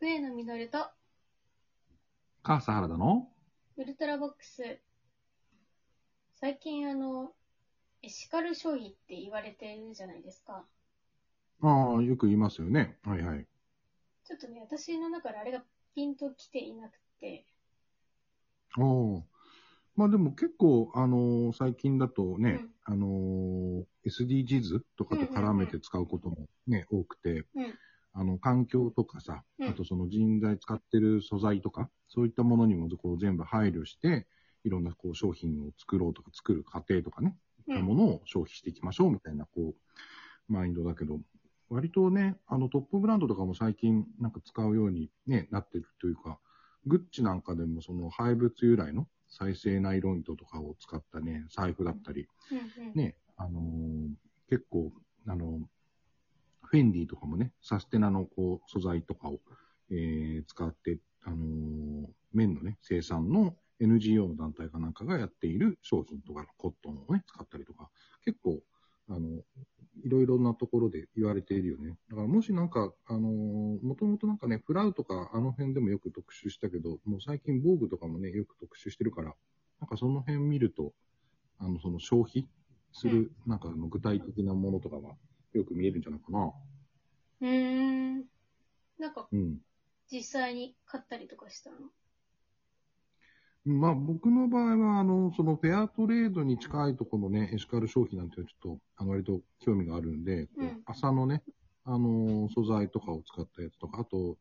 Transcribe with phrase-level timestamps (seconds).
[0.00, 0.90] 上野実と
[2.42, 3.28] カーサ原田の？
[3.76, 4.80] ウルトラボックス。
[6.40, 7.32] 最近あの、
[8.02, 10.64] エシカル消費って言われてるじゃないですか。
[11.62, 12.96] ああ、よく言いますよね。
[13.04, 13.46] はいはい。
[14.24, 15.62] ちょっとね、私の中であれが
[15.94, 17.46] ピンときていなくて。
[18.78, 19.24] おお。
[19.96, 27.78] まあでも結構、あのー最近だとね、あのー SDGs とかと絡めて使うこともね、多くて、うん。
[28.12, 34.26] あの、環境とかさ、うんあとその人材使ってる素材とか、そういったものにもこう全部配慮して、
[34.64, 37.36] いろんなこう商品を作ろうとか作る過程とかね、
[37.68, 39.74] いったものを消費していきましょうみたいな、こ
[40.48, 41.20] う、マインドだけど、
[41.68, 46.38] 割とね、あのトップブランドとかも最近なんか使うように、ね、なってるというか、
[46.86, 52.26] グッチなんかでもその廃物由来の再生ナイロン糸とかを使ったね、財布だったり。
[52.94, 54.08] ね、あのー
[54.48, 54.92] 結構、
[55.28, 55.60] あのー
[56.70, 59.40] フェンディとかもね、サステナのこう素材とかを、
[59.90, 67.90] えー使って、あのー綿のね、生産の NGO の団体かなんかがやっている商品とかのコットンをね、使ったりとか、
[68.24, 68.60] 結構、
[69.08, 69.42] あの、
[70.04, 71.96] いろいろなところで言われているよね。
[72.08, 79.34] だからもしなんか、あのーもともとなんかね、フラウとかあの辺でもよく特集したけど、もう最近防具とかもね、よく特集してるから、
[79.80, 80.92] なんかその辺見ると、
[81.58, 82.46] あの、その消費
[82.92, 85.16] する、なんかあの具体的なものとかが
[85.52, 86.52] よく見えるんじゃないかな。
[87.40, 88.24] うーん。
[88.98, 89.58] なんかうん。
[90.10, 91.76] 実際に買ったりとかしたの？
[93.64, 101.42] まあ僕の場合は、あの、そのフェアトレードに近いところのね、エシカル消費なんていうのはちょっと、あの、割と興味があるんで、こううん麻のね、
[101.84, 104.38] あの、素材とかを使ったやつとか、あと、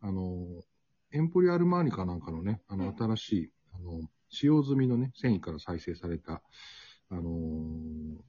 [0.00, 0.62] あの、
[1.10, 6.40] エンポリアルマーニかなんかのね、あの、うん新しい、あの、使用済みのね、繊維から再生された、
[7.10, 8.24] あの、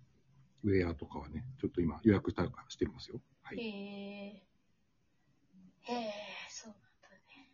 [0.63, 3.21] ウェアとかはね、ちょっと今予約したりとかしてますよ。
[3.43, 3.63] はへい。
[3.63, 4.43] え。
[5.83, 6.11] へえ、
[6.49, 7.49] そうなんだね。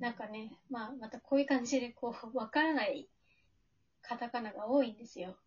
[0.00, 3.08] なんかね、まあ、またこういう感じで、こう、わからない
[4.02, 5.38] カタカナが多いんですよ。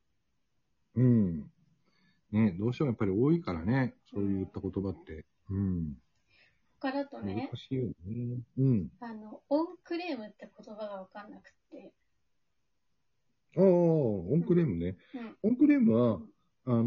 [0.96, 1.52] うん。
[2.32, 5.26] ね、どうしてもやっぱり多いからね、そういった言葉って。
[5.50, 5.96] うん。
[6.82, 8.42] 他だと難ね、しいよね。
[8.58, 8.90] うん。
[9.02, 11.94] あの、オンクレームって言葉がわかんなくて。
[13.58, 14.98] ああ、オンクレームね。
[15.14, 15.38] うん。
[15.44, 16.20] オンクレームは、
[16.66, 16.84] あの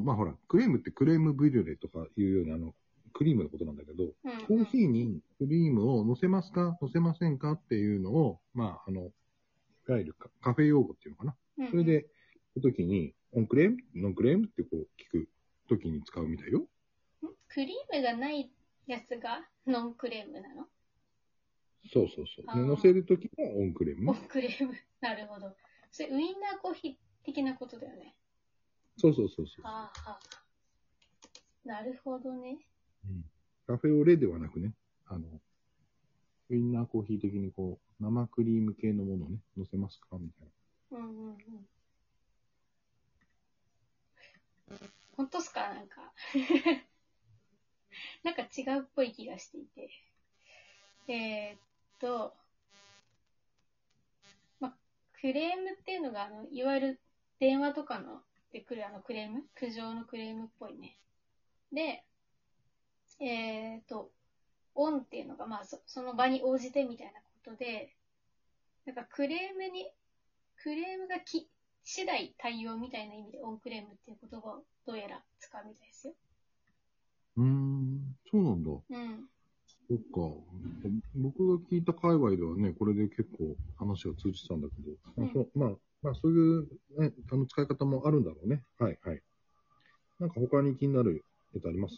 [0.02, 2.74] まあほら、クレームってクレームブリュレとかいうように、あの、
[3.12, 4.12] クリームのことなんだけど、うん、
[4.46, 9.10] コーヒーにクリームを乗せますか乗せませんかっていうのを、まあ、あの、
[9.88, 11.36] いわゆるカカフェ用語っていうのかな。
[11.58, 12.06] うん、それで、
[12.56, 13.76] 聞くときに、オンクレーム？
[13.94, 14.46] ノンクレーム？
[14.46, 15.28] ってこう聞く
[15.68, 16.68] ときに使うみたいよ。
[17.22, 17.30] うん？
[17.48, 18.48] クリームがない
[18.86, 20.66] やつがノンクレームなの？
[21.92, 22.44] そうそうそう。
[22.46, 24.72] あーで乗せるときはオンクレームオンクレーム。
[25.00, 25.54] なるほど。
[25.90, 28.14] それ、ウインナーコーヒー的なことだよね。
[28.96, 29.64] そうそうそうそう。
[29.64, 30.20] はあはあ。
[31.64, 32.58] なるほどね。
[33.08, 33.24] うん
[33.66, 34.74] カフェオレではなくね、
[35.06, 35.40] あの、
[36.50, 40.48] ウインナーコーヒー的にこう、生クリーム系のものをね、乗せますかみたい
[40.90, 40.98] な。
[40.98, 41.66] うんうんうん。
[45.16, 45.72] 本当っすか？
[45.72, 46.12] なんか。
[48.22, 49.90] なんか違うっぽい気がしていて。
[51.08, 51.58] えーっ
[52.00, 52.34] と、
[54.60, 54.76] ま、
[55.20, 57.00] クレームっていうのが、あの、いわゆる
[57.38, 58.22] 電話とかの
[58.54, 59.42] で来るあのクレーム？
[59.56, 60.96] 苦情のクレームっぽいね。
[61.72, 62.04] で、
[63.20, 64.12] えーっと、
[64.76, 67.92] オンっていうのが、まあそ、その場に応じてみたいなことで、
[68.86, 69.90] なんかクレームに、
[70.62, 71.48] クレームがき
[71.82, 76.14] 次第対応みたいな意味でオンクレームっていう言葉をどうやら使うみたいですよ。
[77.36, 78.70] うーん、そうなんだ。
[78.70, 79.28] うん。
[79.88, 80.04] そっか。
[81.14, 85.70] 僕が聞いた界隈ではね、これで結構話が通じてたんだけど、まあそうまあ、
[86.02, 86.62] まあそういう、
[86.98, 88.62] ね、あの使い方もあるんだろうね。
[88.78, 89.22] はいはい。
[90.18, 91.24] なんか他に気になる
[91.54, 91.96] やつあります？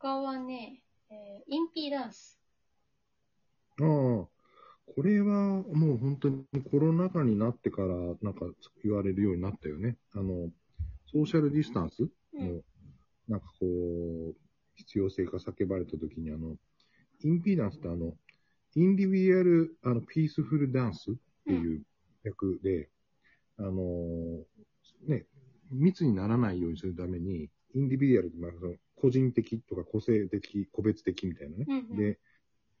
[0.00, 2.40] 他はね、えーインピーダンス。
[3.80, 4.28] ああ、こ
[5.02, 7.88] れはもう本当にコロナ禍になってから
[8.22, 8.46] なんか
[8.82, 9.96] 言われるようになったよね。
[10.14, 10.50] あの、
[11.12, 12.56] ソーシャルディスタンスうん。
[12.56, 12.62] の、
[13.28, 14.34] なんかこう、
[14.74, 16.56] 必要性が叫ばれたときに、あの、
[17.28, 18.14] インピーダンスってあの、
[18.74, 21.14] インディビデュアル、あの、ピースフルダンスっ
[21.46, 21.82] ていう
[22.24, 22.88] 役で、
[23.58, 24.44] あの、
[25.06, 25.26] ね、
[25.70, 31.64] 密にならないようにするために、インディビデュアルって、まあ、その個人的とか個性的、個別的みたいなね。
[31.68, 32.18] うんうんで、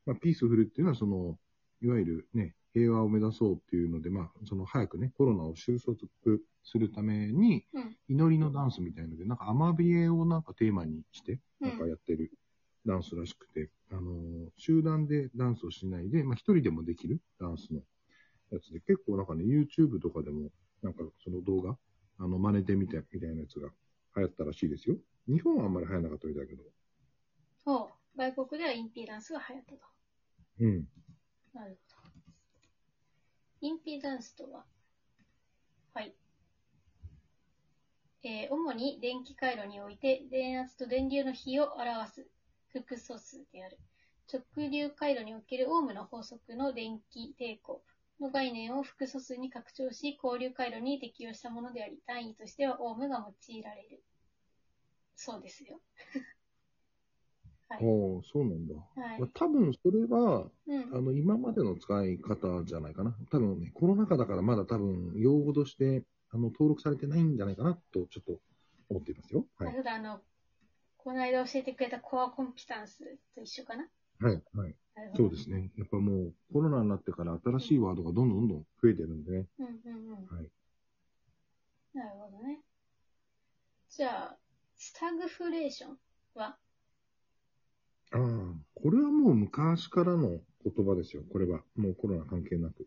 [0.06, 1.38] まあ、ピースフルっていうのは、その、
[1.80, 5.96] いわゆるね、平和を目指そうっていうので、まあ、その早くね、コロナを収束
[6.64, 7.96] するために、うん。
[8.08, 12.32] 祈りのダンスみたいので、なんかアマビエをなんかテーマにして、うんなんかやってる
[12.86, 17.80] ダンスらしくて、あのー集団でダンスをしないで、まあ一人でもできるダンスの
[18.52, 20.50] やつで、結構なんかね、YouTube とかでも、
[20.82, 21.76] なんかその動画、
[22.18, 23.68] あの、真似てみたみたいなやつが
[24.16, 24.96] 流行ったらしいですよ。
[25.28, 26.62] 日本はあんまり流行らなかったみたいだけど。
[27.64, 28.18] そう。
[28.18, 29.86] 外国ではインピーダンスが流行ったと。
[30.60, 30.88] うん。
[31.54, 32.10] なるほ
[33.62, 33.66] ど。
[33.66, 34.66] インピーダンスとは、
[35.94, 36.14] はい。
[38.24, 42.26] えー主に電気回路において電圧と電流の比を表す
[42.72, 43.78] 複素数である。
[44.32, 47.82] 直流回路におけるオームの法則の電気抵抗
[48.20, 54.02] の概念を複素数に拡張し、交流回路に適用したものであり、単位としてはオームが用いられる。
[55.16, 55.80] そうですよ。
[57.68, 57.84] はああい。、
[58.32, 58.74] そうなんだ。
[58.94, 61.00] はいまあ、多分それは、うんあ。
[61.00, 63.16] の、今までの使い方じゃないかな。
[63.30, 68.40] 多分ね、コロナ禍だからまだ多分、用語として、あの、登録されてないんじゃないかなと、ちょっと
[68.88, 69.46] 思っていますよ。
[69.58, 69.66] は。
[69.66, 70.22] ないるほど、あの、
[71.04, 73.88] この間教えてくれたコアコンピタンスと一緒かな？
[74.20, 74.74] はい、はい。
[75.16, 75.72] そうですね。
[75.76, 79.46] やっぱもう、コロナになってから新しいワードがどんどんどんどん増えてるんでね。
[79.58, 79.72] うんうん
[80.30, 80.36] うん。
[80.36, 80.50] はい。
[81.92, 82.60] なるほどね。
[83.90, 84.38] じゃあ、
[84.76, 85.98] スタグフレーション
[86.34, 86.56] は？
[88.12, 88.20] ああ、
[88.74, 91.24] これはもう昔からの言葉ですよ。
[91.32, 91.62] これは。
[91.74, 92.86] もうコロナ関係なく。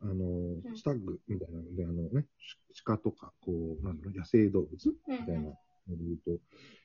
[0.00, 2.26] あの、んスタッグみたいなので、あのね、
[2.72, 5.52] し鹿とか、こう、なんだろう、野生動物うんみたいな
[5.88, 6.42] ので言うと、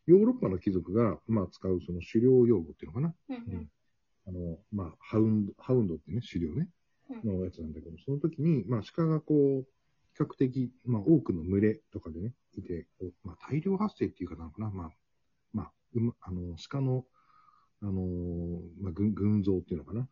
[0.08, 3.16] ヨーロッパの貴族が、まあ、使うその狩猟用語っていうのかな。
[3.30, 3.70] うんうん。
[4.28, 6.70] あの、まあ、ハウンド、ハウンドってね、狩猟ね、
[7.24, 7.40] うん。
[7.40, 9.68] のやつなんだけど、その時に、まあ、鹿がこう、
[10.14, 14.92] 比較的、まあ、多くの群れとかでね、いて、こうまあ、大量発生っていうかなのかな、まあ、
[15.54, 17.06] まあ、うま、あの、鹿の、
[17.82, 20.10] あのーまあ、群、群像っていうのかな、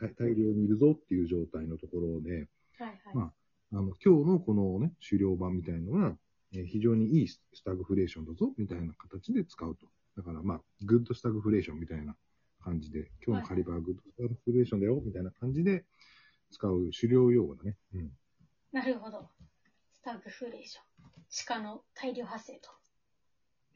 [0.00, 3.14] 大大量にいるぞっていう状態のところで、はいはい。
[3.14, 3.32] ま
[3.74, 6.16] あの、今日のこのね、狩猟版みたいのは、
[6.54, 9.86] えー非常にいいスタグフレーションだぞ、みたいな形で使うと。
[10.16, 12.14] だから、まあ、グッドスタグフレーションみたいな
[12.62, 15.84] 感じで、今日のカリバーはグッドスタグフレーションだよ、みたいな感じで
[16.50, 17.76] 使う狩猟用語だね。
[17.94, 18.10] うん。
[18.72, 19.28] なるほど。
[20.00, 20.84] スタグフレーション。
[21.46, 22.70] 鹿の大量発生と。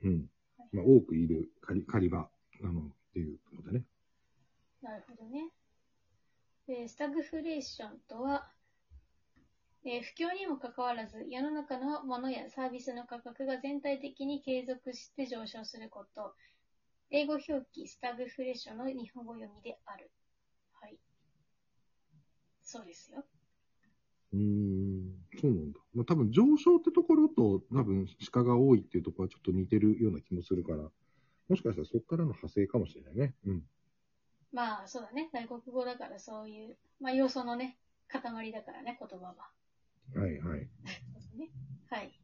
[0.04, 0.26] うん。
[0.72, 3.84] まあ、多くいるカリカリバーなのっていうことだね。
[4.82, 5.48] なるほどね。
[6.66, 8.65] で、スタグフレーションとは、えー
[9.86, 16.34] 不況にもかかわらず、世の中のものやサービスの価格が全体的に継続して上昇すること。
[17.10, 20.10] 英語表記スタグフレーションの日本語読みである。
[20.72, 20.98] はい。
[22.62, 23.24] そうですよ。
[24.32, 25.80] うーん、そうなんだ。
[25.94, 30.78] まあ、多分上昇ってところと、多分鹿が多いっていうところはちょっと似てるような気もするから、
[31.48, 33.34] もしかしたらそこからの派生かもしれないね。
[33.46, 33.62] うん。
[34.52, 35.30] まあ、そうだね。
[35.32, 37.78] 外国語だからそういう、まあ、要素のね、
[38.08, 39.34] 塊だからね、言葉は。
[40.14, 40.68] はいはい。
[41.36, 41.50] ね。
[41.90, 42.20] はい。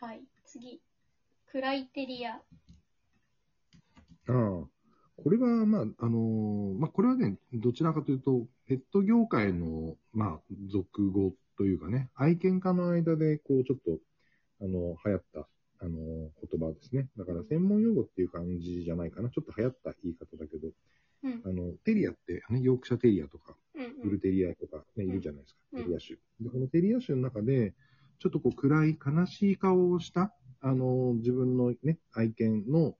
[0.00, 0.22] はい。
[0.44, 0.80] 次。
[1.50, 2.34] クライテリア。
[2.36, 2.40] あ
[4.28, 4.32] あ、
[5.22, 13.98] これは、まあ、あのーまあ、これはね、どちらかというと、ペット業界の、まあ、俗語というかね、愛犬家の間で、こう、ちょっと、
[14.62, 15.48] あの、流行った、
[15.82, 17.08] あの言葉ですね。
[17.16, 19.30] だから、専門用語っていう感じじゃないかな。
[19.30, 20.68] ちょっと流行った言い方だけど、
[21.22, 21.42] うん。
[21.44, 25.60] あの、テリアって、ね、ヨークシャテリアとか、うんブルテリアとか、ね、いるじゃないですか。
[25.72, 26.16] うんテリア種。
[26.40, 27.74] で、このテリア種の中で、
[28.18, 32.96] ちょっとこう暗い悲しい顔をした、あの、自分のね、愛犬の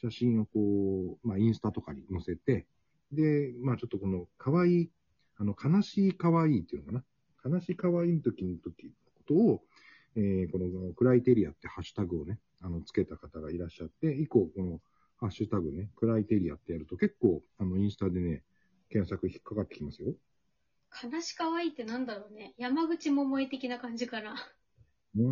[0.00, 2.66] 写真をこう、まあ、インスタとかに載せて、
[3.12, 4.90] で、まあ、ちょっとこの可愛い、
[5.36, 7.04] あの、悲しい可愛いっていうのか
[7.44, 7.54] な。
[7.56, 9.62] 悲しい可愛い時の時のことを、
[10.14, 14.80] えーこのクライテリアってハッシュタグをね、あの、つけた方がいらっしゃって、以降、この
[15.22, 18.42] ハッシュタグね、クライテリアってやると結構、あの、インスタでね、
[18.90, 20.14] 検索引っかかってきますよ。
[21.00, 22.54] 悲しかわいいってなんだろうね。
[22.58, 24.34] 山口百恵的な感じかな。
[25.16, 25.22] うー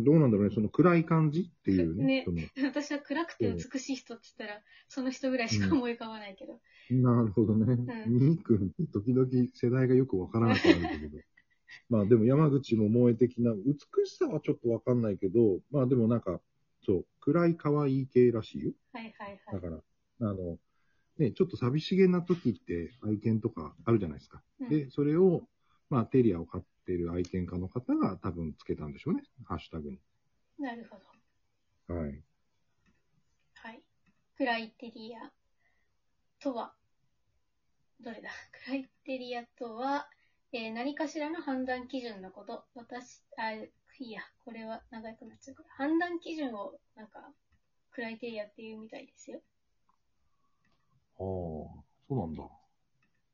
[0.00, 0.54] ん、どうなんだろうね。
[0.54, 2.26] その暗い感じっていうね。
[2.26, 6.60] ね私は暗くて美しい人って言ったら、その人ぐらいしか思い浮かばないけど。
[6.90, 7.74] なるほどね。
[7.76, 11.18] んみーくんって時々世代がよくわからなくなるんだけど。
[11.88, 16.40] まあでも山口も萌え的な、美しさはちょっとわかんないけど、まあでもなんか、
[16.86, 18.72] そう、暗い可愛い系らしいよ。
[18.92, 19.60] はいはいはい。
[19.60, 19.82] だから、
[20.20, 20.58] あの、
[21.18, 24.42] ね、ちょっと寂しげな時って愛犬とかあるじゃないですか。
[24.60, 25.42] うんで、それを、
[25.90, 29.22] まあテリアを飼ってる愛犬家の方が多分つけたんでしょうね。
[29.44, 29.98] ハッシュタグに。
[30.58, 30.98] なるほ
[31.88, 31.94] ど。
[31.94, 32.22] はい。
[33.54, 33.82] はい。
[34.36, 35.32] クライテリア
[36.38, 36.74] とは、
[38.00, 38.28] どれだ？
[38.64, 40.08] クライテリアとは、
[40.52, 42.64] えー何かしらの判断基準のこと。
[42.74, 43.52] 私、あ、
[43.98, 45.68] いいや、これは長くなっちゃうから。
[45.88, 47.32] 判断基準を、なんか、
[47.90, 49.40] クライテリアっていうみたいですよ。
[51.18, 51.24] ああ、
[52.08, 52.44] そうなんだ。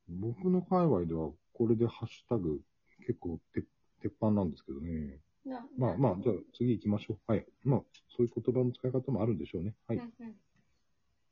[0.09, 2.61] 僕の界隈では、これでハッシュタグ、
[3.07, 3.65] 結構て
[4.01, 5.21] 鉄板なんですけどね。
[5.45, 7.33] なまあまあ、じゃあ次行きましょう。
[7.33, 7.47] はい。
[7.65, 7.83] まあ、
[8.17, 9.75] そういう言葉の使い方もあるんでしょうね。
[9.89, 9.99] はい。
[9.99, 10.35] うんうん。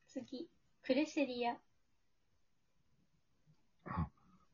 [0.09, 0.49] 次、
[0.83, 1.57] クレセリア。
[3.85, 4.09] あ、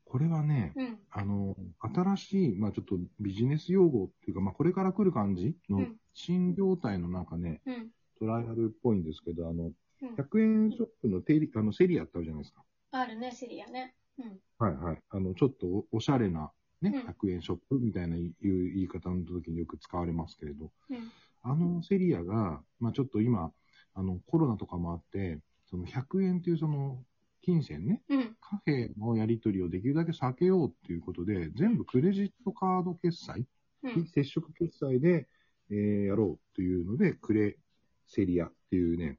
[0.05, 0.99] これはね、うん。
[1.09, 7.89] あの、新しい、まあちょっとビジネス用語っていうか、まあこれから来る感じのうん新業態のなんかね、うん。
[8.19, 10.15] トライアルっぽいんですけど、あの、うん。
[10.15, 12.63] 100円ショップのテリあのセリアってあるじゃないですか。
[12.91, 13.93] あるね、セリアね。
[14.17, 14.39] うん。
[14.57, 15.01] はいはい。
[15.11, 21.11] あの、ちょっとおおしゃれな、ね、うん100円ショップみたいないう言い方の時によく使われますけれど、うん。
[21.43, 23.51] あのセリアが、まあちょっと今、
[23.93, 27.03] あの、コロナとかもあって、その100円っていうその、
[27.47, 28.35] 金銭ね、うん。
[28.41, 33.45] カフェのやり取りをできるだけ避けようっていうことで、全部クレジットカード決済、
[33.83, 34.03] うん。
[34.03, 35.29] 非接触決済で、
[35.69, 37.57] えーやろうというので、クレ
[38.05, 39.17] セリアっていうね、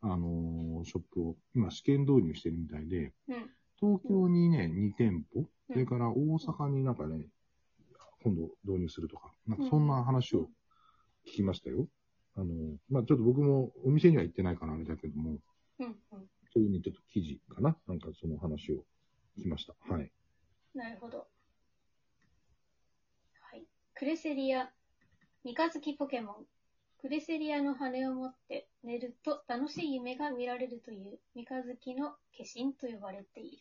[0.00, 3.50] あのーショップを今試験導入してるみたいで、うん。
[3.78, 7.26] 東京にね、2店舗、うんそれから大阪になんかね、
[8.22, 10.48] 今度導入するとか、なんかそんな話を
[11.26, 11.88] 聞きましたよ。
[12.36, 15.38] あのーまあちょっと僕もお店には行ってないからあれだけども、
[15.80, 15.86] うん。
[15.86, 15.94] うん。
[16.56, 17.76] そういうね、ちょっと記事かな？
[17.86, 18.76] なんかその話を
[19.36, 19.74] 聞きました。
[19.92, 20.10] はい。
[20.74, 21.28] なるほど。
[23.42, 23.66] はい。
[23.94, 24.72] クレセリア、
[25.44, 26.46] 三日月ポケモン。
[26.96, 33.58] クレセリアの羽を持って寝ると楽しい夢が見られるという三日月の化身と呼ばれている。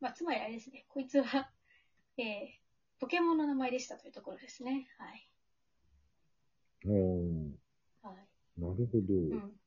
[0.00, 0.86] まあ、つまりあれですね。
[0.88, 1.50] こいつは、
[2.16, 2.26] えー、
[2.98, 4.88] ポケモンの名前でしたというところですね。
[4.96, 5.28] はい。
[6.86, 8.26] ああ、はい。
[8.58, 9.14] なるほど。
[9.14, 9.59] うん。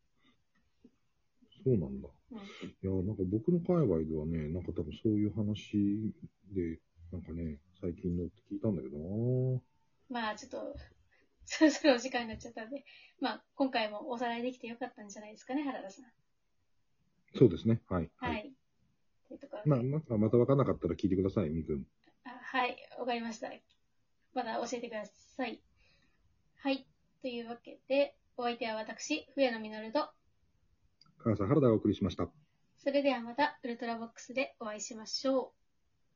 [1.63, 2.09] そうなんだ。
[2.31, 2.39] うん。
[2.39, 2.41] い
[2.81, 6.13] や、なんか僕の界隈ではね、なんか多分そういう話
[6.51, 6.79] で、
[7.11, 9.61] なんかね、最近のって聞いたんだけどな
[10.09, 10.75] まあ、ちょっと、
[11.45, 12.85] そろそろお時間になっちゃったんで、
[13.19, 16.05] まあ、今回もおさらいできてよかったんじゃないですかね、原田さん。
[17.35, 17.81] そうですね。
[17.87, 18.11] はい。
[18.17, 18.53] はい。
[19.27, 19.69] というところで。
[19.69, 21.85] まあ、なんかまた分かんなかったら聞いてください、みくん。
[22.25, 23.51] あはい、わかりました。
[24.33, 25.61] まだ教えてください。
[26.57, 26.87] はい。
[27.21, 30.09] というわけで、お相手は私、笛野実と、
[31.23, 32.29] 母さん、原田がお送りしました。
[32.77, 35.62] それではまたウルトラボックスでお会いしましょう。